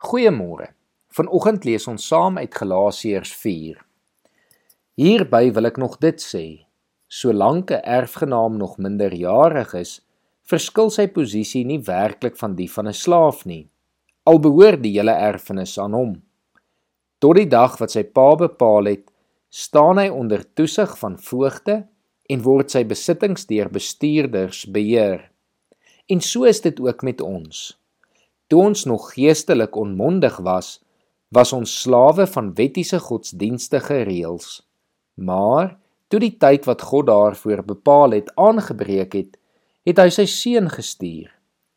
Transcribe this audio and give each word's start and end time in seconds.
Goeiemôre. 0.00 0.70
Vanoggend 1.12 1.66
lees 1.68 1.84
ons 1.90 2.04
saam 2.08 2.38
uit 2.40 2.54
Galasiërs 2.56 3.34
4. 3.36 3.82
Hierby 4.96 5.50
wil 5.52 5.68
ek 5.68 5.76
nog 5.76 5.98
dit 6.00 6.22
sê: 6.24 6.44
Solank 7.04 7.68
'n 7.70 7.84
erfgenaam 7.84 8.56
nog 8.56 8.78
minderjarig 8.78 9.74
is, 9.76 10.00
verskil 10.48 10.88
sy 10.88 11.04
posisie 11.06 11.66
nie 11.68 11.82
werklik 11.84 12.38
van 12.40 12.54
die 12.56 12.70
van 12.72 12.88
'n 12.88 12.96
slaaf 12.96 13.44
nie. 13.44 13.68
Al 14.24 14.40
behoort 14.40 14.82
die 14.82 14.96
hele 14.96 15.12
erfenis 15.12 15.76
aan 15.78 15.92
hom. 15.92 16.22
Tot 17.18 17.36
die 17.36 17.48
dag 17.48 17.76
wat 17.78 17.90
sy 17.90 18.02
pa 18.02 18.34
bepaal 18.34 18.84
het, 18.84 19.12
staan 19.50 19.98
hy 19.98 20.08
onder 20.08 20.54
toesig 20.54 20.96
van 20.98 21.18
voogte 21.18 21.86
en 22.30 22.42
word 22.42 22.70
sy 22.70 22.84
besittings 22.84 23.44
deur 23.46 23.68
bestuurders 23.68 24.64
beheer. 24.64 25.30
En 26.08 26.20
so 26.20 26.44
is 26.44 26.60
dit 26.60 26.80
ook 26.80 27.02
met 27.02 27.20
ons. 27.20 27.79
Toe 28.50 28.62
ons 28.66 28.84
nog 28.90 29.12
geestelik 29.14 29.76
onmondig 29.78 30.40
was, 30.42 30.80
was 31.30 31.52
ons 31.54 31.70
slawe 31.84 32.26
van 32.26 32.50
wettiese 32.58 32.98
godsdienstige 32.98 34.02
reëls. 34.08 34.58
Maar 35.14 35.76
toe 36.10 36.18
die 36.18 36.34
tyd 36.42 36.66
wat 36.66 36.82
God 36.82 37.06
daarvoor 37.06 37.62
bepaal 37.68 38.16
het 38.18 38.32
aangebreek 38.34 39.14
het, 39.14 39.36
het 39.86 40.02
hy 40.02 40.08
sy 40.10 40.26
seun 40.26 40.66
gestuur. 40.72 41.30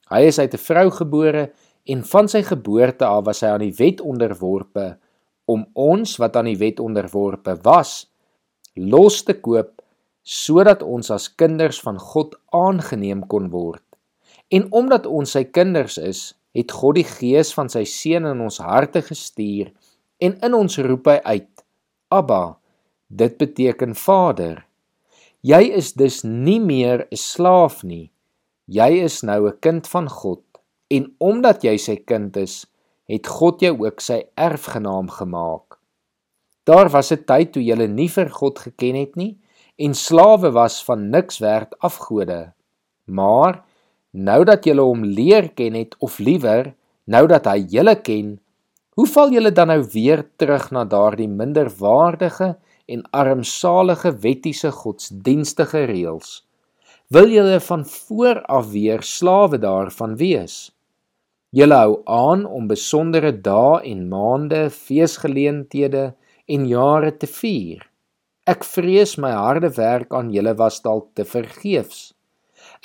Hy 0.10 0.22
is 0.30 0.40
uit 0.40 0.54
'n 0.54 0.66
vrou 0.66 0.90
gebore 0.90 1.52
en 1.86 2.04
van 2.04 2.28
sy 2.28 2.42
geboorte 2.42 3.06
af 3.06 3.26
was 3.26 3.42
hy 3.42 3.54
aan 3.54 3.66
die 3.66 3.78
wet 3.78 4.02
onderworpe 4.02 4.98
om 5.46 5.66
ons 5.74 6.18
wat 6.18 6.36
aan 6.36 6.50
die 6.50 6.58
wet 6.58 6.80
onderworpe 6.80 7.56
was 7.64 8.08
los 8.76 9.24
te 9.24 9.34
koop 9.34 9.82
sodat 10.24 10.84
ons 10.84 11.12
as 11.12 11.36
kinders 11.36 11.82
van 11.84 12.00
God 12.00 12.36
aangeneem 12.52 13.28
kon 13.28 13.50
word. 13.52 13.84
En 14.50 14.72
omdat 14.72 15.06
ons 15.06 15.32
sy 15.32 15.44
kinders 15.44 15.98
is, 15.98 16.34
het 16.54 16.72
God 16.72 16.96
die 16.96 17.08
gees 17.08 17.54
van 17.54 17.70
sy 17.70 17.84
seun 17.90 18.26
in 18.30 18.42
ons 18.42 18.62
harte 18.62 19.02
gestuur 19.02 19.72
en 20.22 20.38
in 20.46 20.54
ons 20.54 20.78
roep 20.78 21.10
hy 21.10 21.20
uit 21.24 21.66
Abba 22.14 22.58
dit 23.10 23.38
beteken 23.38 23.96
Vader. 23.98 24.64
Jy 25.42 25.62
is 25.76 25.94
dus 25.94 26.24
nie 26.24 26.60
meer 26.60 27.08
'n 27.12 27.18
slaaf 27.18 27.84
nie. 27.84 28.12
Jy 28.68 29.04
is 29.04 29.22
nou 29.24 29.48
'n 29.48 29.60
kind 29.60 29.88
van 29.88 30.10
God 30.10 30.44
en 30.90 31.16
omdat 31.20 31.64
jy 31.64 31.78
sy 31.78 31.96
kind 31.96 32.38
is 32.38 32.66
het 33.10 33.28
God 33.28 33.62
jou 33.62 33.76
ook 33.86 34.02
sy 34.02 34.24
erfgenaam 34.36 35.10
gemaak. 35.10 35.80
Daar 36.64 36.90
was 36.90 37.12
'n 37.12 37.26
tyd 37.26 37.54
toe 37.54 37.64
jy 37.64 37.88
nie 37.88 38.08
vir 38.08 38.30
God 38.30 38.60
geken 38.60 38.96
het 38.96 39.16
nie 39.16 39.38
en 39.78 39.94
slawe 39.94 40.52
was 40.52 40.84
van 40.84 41.10
niks 41.10 41.40
werd 41.40 41.80
afgode. 41.80 42.54
Maar 43.06 43.64
Nou 44.14 44.44
dat 44.46 44.66
julle 44.70 44.84
hom 44.86 45.02
leer 45.10 45.48
ken 45.58 45.74
het 45.74 45.96
of 45.98 46.20
liewer 46.22 46.76
nou 47.10 47.26
dat 47.28 47.48
hy 47.50 47.64
julle 47.66 47.96
ken, 48.06 48.36
hoe 48.94 49.08
val 49.10 49.32
julle 49.34 49.50
dan 49.52 49.72
nou 49.74 49.80
weer 49.90 50.22
terug 50.38 50.68
na 50.72 50.84
daardie 50.86 51.28
minderwaardige 51.28 52.52
en 52.86 53.02
armsalige 53.10 54.12
wettiese 54.22 54.70
godsdienstige 54.72 55.88
reëls? 55.90 56.44
Wil 57.10 57.34
julle 57.34 57.58
van 57.60 57.86
voor 57.86 58.42
af 58.46 58.70
weer 58.70 59.02
slawe 59.02 59.58
daarvan 59.58 60.14
wees? 60.22 60.70
Julle 61.50 61.82
hou 61.82 61.98
aan 62.06 62.46
om 62.46 62.70
besondere 62.70 63.34
dae 63.34 63.82
en 63.82 64.06
maande, 64.10 64.70
feesgeleenthede 64.70 66.14
en 66.46 66.70
jare 66.70 67.12
te 67.18 67.28
vier. 67.30 67.82
Ek 68.46 68.62
vrees 68.62 69.18
my 69.18 69.34
harde 69.34 69.74
werk 69.74 70.14
aan 70.14 70.30
julle 70.30 70.54
was 70.62 70.82
dalk 70.86 71.10
te 71.18 71.26
vergeefs. 71.26 72.14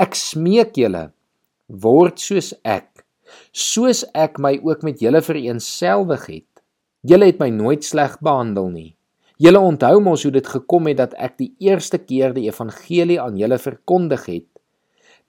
Ek 0.00 0.16
smeek 0.16 0.76
julle 0.76 1.10
word 1.68 2.18
soos 2.18 2.54
ek 2.64 2.98
soos 3.52 4.04
ek 4.16 4.38
my 4.42 4.56
ook 4.64 4.84
met 4.86 5.00
julle 5.02 5.20
vereenselwig 5.24 6.26
het. 6.30 6.62
Julle 7.06 7.28
het 7.30 7.40
my 7.40 7.50
nooit 7.54 7.84
sleg 7.86 8.18
behandel 8.24 8.70
nie. 8.72 8.94
Julle 9.38 9.60
onthou 9.62 10.00
mos 10.02 10.24
hoe 10.26 10.32
dit 10.34 10.46
gekom 10.46 10.88
het 10.90 10.98
dat 10.98 11.14
ek 11.14 11.36
die 11.38 11.52
eerste 11.62 12.00
keer 12.02 12.34
die 12.34 12.48
evangelie 12.48 13.20
aan 13.22 13.38
julle 13.38 13.58
verkondig 13.62 14.26
het. 14.26 14.48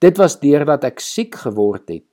Dit 0.02 0.18
was 0.18 0.40
deurdat 0.42 0.88
ek 0.88 1.04
siek 1.04 1.36
geword 1.44 1.90
het. 1.92 2.08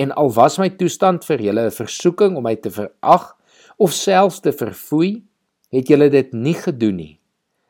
En 0.00 0.12
al 0.12 0.30
was 0.32 0.58
my 0.60 0.70
toestand 0.70 1.24
vir 1.24 1.42
julle 1.48 1.66
'n 1.66 1.76
versoeking 1.76 2.36
om 2.36 2.44
my 2.44 2.56
te 2.56 2.70
verag 2.70 3.36
of 3.78 3.92
selfs 3.92 4.40
te 4.40 4.52
verfoei 4.52 5.24
het 5.72 5.88
julle 5.88 6.08
dit 6.08 6.32
nie 6.32 6.54
gedoen 6.54 6.96
nie. 6.96 7.20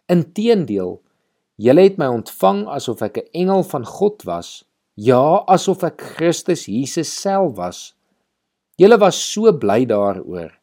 Inteendeel 0.09 1.03
julle 1.57 1.83
het 1.83 1.99
my 1.99 2.07
ontvang 2.07 2.67
asof 2.69 3.03
ek 3.03 3.19
'n 3.19 3.29
engel 3.33 3.63
van 3.63 3.85
God 3.85 4.23
was 4.25 4.65
Ja, 4.97 5.45
asof 5.53 5.83
ek 5.85 6.01
Christus 6.17 6.63
Jesus 6.73 7.11
self 7.13 7.59
was. 7.59 7.81
Julle 8.81 8.97
was 8.97 9.19
so 9.21 9.53
bly 9.53 9.85
daaroor. 9.85 10.55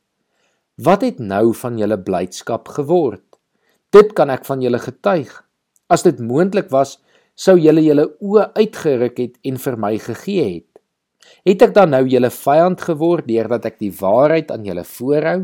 Wat 0.82 1.04
het 1.06 1.20
nou 1.22 1.52
van 1.54 1.78
julle 1.78 2.00
blydskap 2.02 2.72
geword? 2.74 3.22
Dit 3.94 4.16
kan 4.18 4.34
ek 4.34 4.48
van 4.50 4.64
julle 4.66 4.80
getuig. 4.82 5.30
As 5.86 6.02
dit 6.02 6.18
moontlik 6.18 6.72
was, 6.74 6.96
sou 7.38 7.60
julle 7.62 7.84
julle 7.86 8.08
oë 8.26 8.48
uitgeruk 8.58 9.22
het 9.22 9.38
en 9.46 9.60
vir 9.62 9.78
my 9.78 9.92
gegee 10.02 10.48
het. 10.48 10.70
Het 11.46 11.68
ek 11.68 11.76
dan 11.78 11.94
nou 11.94 12.02
julle 12.10 12.32
vyand 12.34 12.82
geword 12.82 13.30
deurdat 13.30 13.68
ek 13.70 13.78
die 13.86 13.92
waarheid 14.00 14.50
aan 14.50 14.66
julle 14.66 14.86
voorhou? 14.96 15.44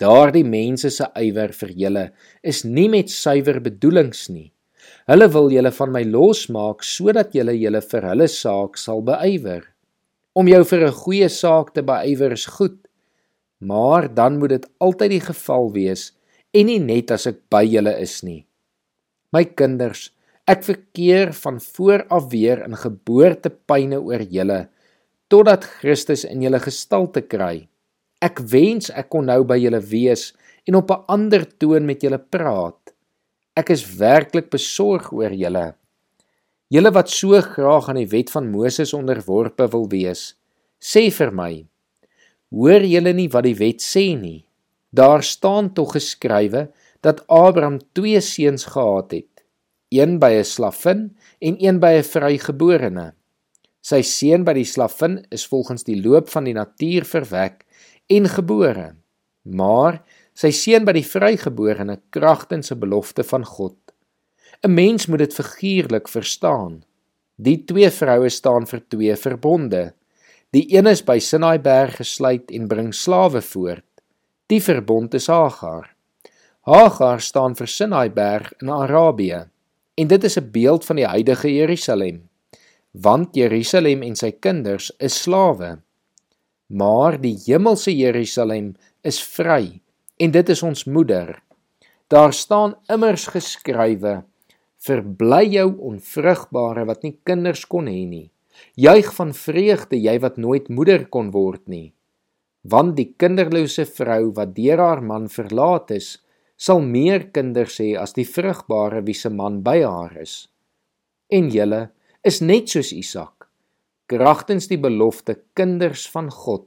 Daardie 0.00 0.46
mense 0.48 0.88
se 0.96 1.10
ywer 1.20 1.52
vir 1.60 1.76
julle 1.76 2.06
is 2.40 2.64
nie 2.64 2.88
met 2.88 3.12
suiwer 3.12 3.60
bedoelings 3.60 4.30
nie. 4.32 4.48
Hulle 5.10 5.28
wil 5.32 5.50
julle 5.50 5.72
van 5.74 5.92
my 5.92 6.02
losmaak 6.04 6.84
sodat 6.86 7.34
julle 7.34 7.56
julle 7.58 7.80
vir 7.80 8.06
hulle 8.10 8.28
saak 8.28 8.78
sal 8.78 9.02
beywer. 9.02 9.64
Om 10.34 10.48
jou 10.48 10.62
vir 10.64 10.86
'n 10.86 11.00
goeie 11.02 11.28
saak 11.28 11.74
te 11.74 11.82
beywer 11.82 12.32
is 12.32 12.46
goed, 12.46 12.78
maar 13.60 14.08
dan 14.14 14.38
moet 14.38 14.50
dit 14.50 14.66
altyd 14.78 15.10
die 15.10 15.20
geval 15.20 15.72
wees 15.72 16.12
en 16.54 16.66
nie 16.66 16.78
net 16.78 17.10
as 17.10 17.26
ek 17.26 17.38
by 17.50 17.62
julle 17.64 17.94
is 18.00 18.22
nie. 18.22 18.46
My 19.32 19.44
kinders, 19.44 20.10
ek 20.48 20.64
verkeer 20.66 21.32
van 21.32 21.60
voor 21.60 22.06
af 22.10 22.30
weer 22.30 22.64
in 22.64 22.74
geboortepyne 22.74 24.00
oor 24.00 24.22
julle 24.22 24.68
totdat 25.30 25.64
Christus 25.64 26.24
in 26.26 26.42
julle 26.42 26.58
gestalte 26.58 27.22
kry. 27.22 27.68
Ek 28.20 28.40
wens 28.52 28.90
ek 28.90 29.08
kon 29.14 29.28
nou 29.30 29.44
by 29.46 29.56
julle 29.62 29.80
wees 29.80 30.32
en 30.66 30.74
op 30.74 30.90
'n 30.90 31.04
ander 31.08 31.46
toon 31.58 31.86
met 31.86 32.02
julle 32.02 32.18
praat. 32.18 32.89
Ek 33.60 33.72
is 33.74 33.82
werklik 33.98 34.48
besorg 34.52 35.10
oor 35.12 35.32
julle. 35.36 35.74
Julle 36.72 36.92
wat 36.94 37.10
so 37.12 37.36
graag 37.44 37.90
aan 37.90 37.98
die 37.98 38.08
wet 38.08 38.30
van 38.32 38.46
Moses 38.48 38.94
onderworpe 38.96 39.66
wil 39.72 39.88
wees, 39.92 40.22
sê 40.80 41.08
vir 41.12 41.32
my: 41.34 41.50
Hoor 42.54 42.86
julle 42.86 43.12
nie 43.18 43.28
wat 43.34 43.44
die 43.44 43.58
wet 43.58 43.84
sê 43.84 44.06
nie? 44.16 44.46
Daar 44.96 45.22
staan 45.26 45.72
tog 45.74 45.92
geskrywe 45.98 46.68
dat 47.04 47.24
Abraham 47.28 47.78
twee 47.92 48.20
seuns 48.24 48.64
gehad 48.72 49.12
het, 49.18 49.44
een 49.92 50.18
by 50.22 50.32
'n 50.38 50.44
slavin 50.44 51.02
en 51.40 51.54
een 51.60 51.80
by 51.80 51.92
'n 51.98 52.08
vrygeborene. 52.12 53.12
Sy 53.82 54.02
seun 54.02 54.44
by 54.44 54.54
die 54.54 54.64
slavin 54.64 55.20
is 55.30 55.46
volgens 55.46 55.84
die 55.84 56.00
loop 56.00 56.28
van 56.28 56.44
die 56.44 56.54
natuur 56.54 57.04
verwek 57.04 57.66
en 58.08 58.28
gebore. 58.28 58.94
Maar 59.42 60.02
sy 60.34 60.50
seun 60.54 60.86
by 60.86 60.94
die 60.96 61.06
vrygeborene 61.06 62.00
kragtens 62.10 62.72
'n 62.72 62.80
belofte 62.80 63.24
van 63.24 63.44
God. 63.44 63.76
'n 64.62 64.74
Mens 64.74 65.06
moet 65.06 65.18
dit 65.18 65.34
figuurlik 65.34 66.08
verstaan. 66.08 66.84
Die 67.36 67.64
twee 67.64 67.90
vroue 67.90 68.28
staan 68.28 68.66
vir 68.66 68.82
twee 68.88 69.16
verbonde. 69.16 69.92
Die 70.52 70.66
een 70.76 70.86
is 70.86 71.02
by 71.02 71.18
Sinai 71.18 71.58
berg 71.58 71.96
gesluit 71.96 72.50
en 72.50 72.68
bring 72.68 72.94
slawe 72.94 73.40
voort. 73.40 73.86
Die 74.46 74.60
verbond 74.60 75.14
is 75.14 75.26
Hagar. 75.26 75.94
Hagar 76.66 77.20
staan 77.20 77.54
vir 77.54 77.66
Sinai 77.66 78.10
berg 78.10 78.52
in 78.60 78.68
Arabië 78.68 79.48
en 79.96 80.08
dit 80.08 80.24
is 80.24 80.36
'n 80.36 80.50
beeld 80.50 80.84
van 80.84 80.96
die 80.96 81.06
huidige 81.06 81.48
Jerusalem. 81.54 82.28
Want 82.92 83.34
Jerusalem 83.34 84.02
en 84.02 84.16
sy 84.16 84.32
kinders 84.32 84.92
is 84.98 85.22
slawe. 85.22 85.78
Maar 86.66 87.20
die 87.20 87.38
hemelse 87.46 87.96
Jerusalem 87.96 88.74
is 89.02 89.22
vry 89.22 89.80
en 90.20 90.32
dit 90.34 90.52
is 90.52 90.62
ons 90.62 90.84
moeder. 90.84 91.38
Daar 92.12 92.32
staan 92.36 92.76
immers 92.92 93.26
geskrywe: 93.32 94.20
Verbly 94.80 95.44
jou 95.54 95.68
onvrugbare 95.92 96.84
wat 96.88 97.04
nie 97.06 97.16
kinders 97.24 97.64
kon 97.68 97.88
hê 97.88 98.04
nie. 98.08 98.28
Juig 98.76 99.08
van 99.16 99.32
vreugde 99.32 99.96
jy 99.96 100.18
wat 100.20 100.36
nooit 100.36 100.68
moeder 100.68 101.06
kon 101.08 101.30
word 101.32 101.62
nie. 101.68 101.92
Want 102.68 102.96
die 102.98 103.14
kinderlose 103.16 103.86
vrou 103.88 104.32
wat 104.36 104.52
deur 104.56 104.82
haar 104.84 105.00
man 105.00 105.28
verlaat 105.32 105.94
is, 105.96 106.18
sal 106.60 106.82
meer 106.84 107.30
kinders 107.32 107.78
hê 107.80 107.94
as 107.96 108.12
die 108.12 108.28
vrugbare 108.28 109.00
wie 109.06 109.16
se 109.16 109.30
man 109.32 109.62
by 109.64 109.78
haar 109.80 110.18
is. 110.20 110.50
En 111.32 111.48
julle 111.48 111.86
is 112.26 112.42
net 112.44 112.68
soos 112.68 112.92
Isak, 112.92 113.48
kragtens 114.10 114.68
die 114.68 114.80
belofte 114.80 115.38
kinders 115.56 116.04
van 116.12 116.28
God. 116.28 116.66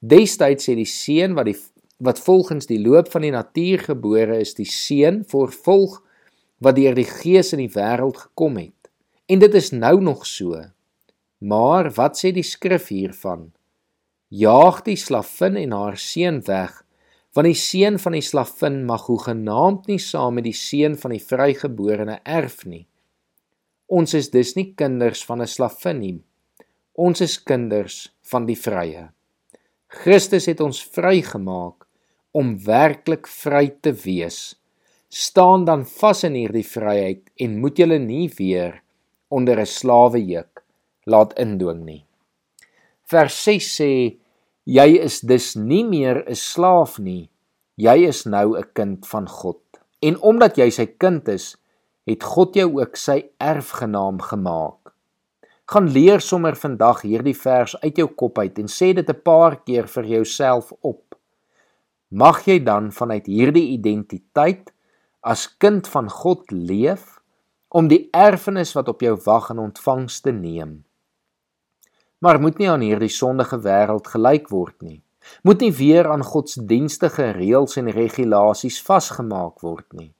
Destyds 0.00 0.68
sê 0.68 0.76
die 0.76 0.88
seun 0.88 1.36
wat 1.38 1.48
die 1.48 1.56
wat 2.00 2.20
volgens 2.20 2.66
die 2.66 2.80
loop 2.80 3.10
van 3.12 3.26
die 3.26 3.32
natuur 3.34 3.84
gebore 3.90 4.40
is, 4.40 4.54
die 4.56 4.68
seun 4.68 5.20
voorvolg 5.28 6.00
wat 6.64 6.76
deur 6.76 6.96
die 6.96 7.08
gees 7.08 7.52
in 7.52 7.60
die 7.60 7.72
wêreld 7.72 8.16
gekom 8.24 8.56
het. 8.60 8.90
En 9.28 9.40
dit 9.40 9.54
is 9.54 9.70
nou 9.70 10.00
nog 10.00 10.26
so. 10.26 10.58
Maar 11.38 11.90
wat 11.96 12.18
sê 12.20 12.32
die 12.36 12.44
skrif 12.44 12.88
hiervan? 12.92 13.50
Jaag 14.28 14.82
die 14.86 14.96
slavin 14.96 15.58
en 15.60 15.72
haar 15.76 15.98
seun 16.00 16.40
weg, 16.46 16.72
want 17.36 17.48
die 17.48 17.58
seun 17.58 17.98
van 18.00 18.16
die 18.16 18.24
slavin 18.24 18.82
mag 18.88 19.06
hoegenaamd 19.08 19.88
nie 19.90 20.00
saam 20.02 20.38
met 20.38 20.48
die 20.48 20.56
seun 20.56 20.96
van 20.98 21.14
die 21.14 21.22
vrygeborene 21.22 22.20
erf 22.24 22.64
nie. 22.64 22.86
Ons 23.90 24.14
is 24.14 24.30
dus 24.30 24.54
nie 24.56 24.70
kinders 24.78 25.24
van 25.26 25.42
'n 25.42 25.46
slavin 25.46 26.00
nie. 26.00 26.22
Ons 26.94 27.20
is 27.20 27.42
kinders 27.42 28.12
van 28.22 28.46
die 28.46 28.56
vrye. 28.56 29.10
Christus 29.88 30.46
het 30.46 30.60
ons 30.60 30.82
vrygemaak 30.84 31.86
om 32.32 32.54
werklik 32.64 33.26
vry 33.26 33.70
te 33.82 33.92
wees. 34.04 34.56
Staan 35.08 35.64
dan 35.64 35.84
vas 35.84 36.22
in 36.24 36.36
hierdie 36.38 36.66
vryheid 36.66 37.22
en 37.42 37.58
moet 37.62 37.78
julle 37.78 37.98
nie 37.98 38.28
weer 38.38 38.82
onder 39.28 39.60
'n 39.60 39.66
slawejuk 39.66 40.62
laat 41.06 41.32
indwing 41.38 41.84
nie. 41.84 42.04
Vers 43.10 43.34
6 43.44 43.80
sê 43.80 44.18
jy 44.64 44.88
is 45.02 45.20
dus 45.20 45.56
nie 45.56 45.84
meer 45.84 46.24
'n 46.28 46.34
slaaf 46.34 46.98
nie. 46.98 47.30
Jy 47.76 48.06
is 48.08 48.26
nou 48.26 48.58
'n 48.58 48.70
kind 48.74 49.06
van 49.06 49.26
God. 49.26 49.60
En 50.02 50.20
omdat 50.20 50.56
jy 50.56 50.70
sy 50.70 50.86
kind 50.86 51.28
is, 51.28 51.56
het 52.06 52.22
God 52.22 52.54
jou 52.54 52.80
ook 52.80 52.96
sy 52.96 53.30
erfgenaam 53.38 54.20
gemaak. 54.20 54.94
Gaan 55.66 55.88
leer 55.88 56.20
sommer 56.20 56.56
vandag 56.56 57.02
hierdie 57.02 57.36
vers 57.36 57.76
uit 57.82 57.96
jou 57.96 58.08
kop 58.08 58.38
uit 58.38 58.58
en 58.58 58.66
sê 58.66 58.94
dit 58.94 59.08
'n 59.08 59.22
paar 59.22 59.56
keer 59.64 59.86
vir 59.86 60.04
jouself 60.04 60.72
op. 60.80 61.09
Mag 62.10 62.42
jy 62.46 62.58
dan 62.66 62.90
vanuit 62.92 63.26
hierdie 63.30 63.68
identiteit 63.70 64.72
as 65.22 65.46
kind 65.62 65.86
van 65.88 66.08
God 66.10 66.50
leef 66.50 67.20
om 67.70 67.86
die 67.88 68.08
erfenis 68.10 68.72
wat 68.74 68.88
op 68.90 69.02
jou 69.04 69.14
wag 69.24 69.50
in 69.52 69.60
ontvangs 69.62 70.20
te 70.20 70.32
neem. 70.34 70.80
Maar 72.18 72.40
moet 72.40 72.58
nie 72.58 72.68
aan 72.70 72.82
hierdie 72.82 73.12
sondige 73.12 73.60
wêreld 73.62 74.10
gelyk 74.10 74.50
word 74.50 74.82
nie. 74.82 74.98
Moet 75.46 75.62
nie 75.62 75.72
weer 75.72 76.08
aan 76.10 76.24
godsdienstige 76.26 77.30
reëls 77.36 77.78
en 77.78 77.92
regulasies 77.94 78.80
vasgemaak 78.82 79.62
word 79.62 79.86
nie. 79.94 80.10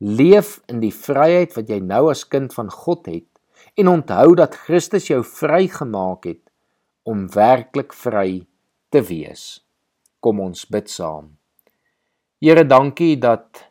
Leef 0.00 0.60
in 0.66 0.80
die 0.82 0.94
vryheid 0.94 1.52
wat 1.54 1.68
jy 1.68 1.78
nou 1.84 2.08
as 2.10 2.24
kind 2.24 2.54
van 2.56 2.70
God 2.72 3.06
het 3.06 3.28
en 3.78 3.88
onthou 3.88 4.32
dat 4.38 4.56
Christus 4.64 5.10
jou 5.10 5.20
vrygemaak 5.26 6.24
het 6.26 6.42
om 7.04 7.28
werklik 7.34 7.92
vry 7.94 8.46
te 8.90 9.02
wees. 9.04 9.61
Kom 10.22 10.40
ons 10.40 10.62
bid 10.70 10.90
saam. 10.90 11.32
Here, 12.42 12.62
dankie 12.66 13.16
dat 13.18 13.64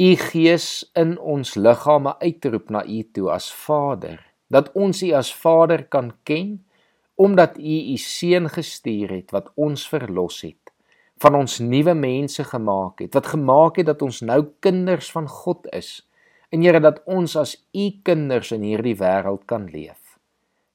U 0.00 0.10
Gees 0.16 0.82
in 0.98 1.14
ons 1.18 1.54
liggame 1.54 2.16
uitroep 2.18 2.70
na 2.74 2.82
U 2.82 3.02
toe 3.14 3.30
as 3.30 3.50
Vader, 3.52 4.18
dat 4.50 4.72
ons 4.74 5.02
U 5.06 5.12
as 5.14 5.30
Vader 5.34 5.86
kan 5.86 6.12
ken 6.26 6.58
omdat 7.20 7.58
U 7.60 7.76
U 7.92 7.96
seun 8.00 8.48
gestuur 8.48 9.12
het 9.12 9.30
wat 9.36 9.52
ons 9.60 9.84
verlos 9.88 10.40
het 10.46 10.60
van 11.20 11.36
ons 11.36 11.58
nuwe 11.60 11.92
mense 11.94 12.44
gemaak 12.48 13.02
het, 13.04 13.12
wat 13.14 13.26
gemaak 13.34 13.76
het 13.76 13.90
dat 13.90 14.02
ons 14.02 14.22
nou 14.24 14.40
kinders 14.64 15.10
van 15.12 15.28
God 15.28 15.68
is. 15.76 16.00
En 16.48 16.64
Here 16.64 16.80
dat 16.80 17.02
ons 17.04 17.36
as 17.36 17.54
u 17.76 17.90
kinders 18.02 18.50
in 18.56 18.64
hierdie 18.64 18.96
wêreld 18.98 19.44
kan 19.46 19.68
leef. 19.70 20.16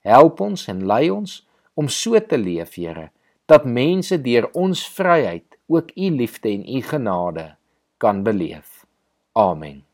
Help 0.05 0.39
ons 0.45 0.67
en 0.69 0.85
lei 0.85 1.09
ons 1.09 1.41
om 1.73 1.89
so 1.89 2.19
te 2.21 2.37
leef, 2.37 2.77
Here, 2.77 3.09
dat 3.45 3.65
mense 3.65 4.21
deur 4.21 4.49
ons 4.51 4.87
vryheid 4.89 5.57
ook 5.67 5.91
u 5.95 6.09
liefde 6.09 6.49
en 6.49 6.75
u 6.75 6.81
genade 6.81 7.55
kan 7.97 8.23
beleef. 8.23 8.85
Amen. 9.31 9.84